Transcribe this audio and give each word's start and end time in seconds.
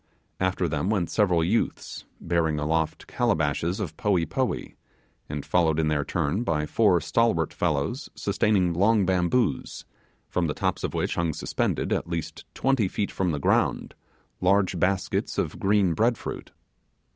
After 0.39 0.67
them 0.67 0.89
went 0.89 1.11
several 1.11 1.43
youths, 1.43 2.05
bearing 2.19 2.57
aloft 2.57 3.05
calabashes 3.05 3.79
of 3.79 3.95
poee 3.97 4.25
poee, 4.25 4.73
and 5.29 5.45
followed 5.45 5.77
in 5.77 5.89
their 5.89 6.03
turn 6.03 6.41
by 6.41 6.65
four 6.65 6.99
stalwart 6.99 7.53
fellows, 7.53 8.09
sustaining 8.15 8.73
long 8.73 9.05
bamboos, 9.05 9.85
from 10.27 10.47
the 10.47 10.55
tops 10.55 10.83
of 10.83 10.95
which 10.95 11.13
hung 11.13 11.33
suspended, 11.33 11.93
at 11.93 12.09
least 12.09 12.45
twenty 12.55 12.87
feet 12.87 13.11
from 13.11 13.29
the 13.29 13.37
ground, 13.37 13.93
large 14.39 14.79
baskets 14.79 15.37
of 15.37 15.59
green 15.59 15.93
bread 15.93 16.17
fruits. 16.17 16.51